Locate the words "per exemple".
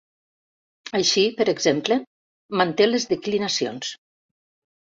1.41-1.99